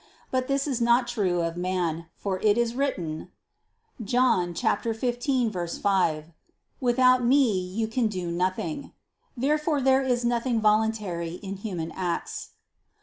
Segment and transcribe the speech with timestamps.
[0.31, 3.29] But this is not true of man; for it is written
[4.03, 6.23] (John 15:5):
[6.79, 8.93] "Without Me you can do nothing."
[9.37, 12.53] Therefore there is nothing voluntary in human acts.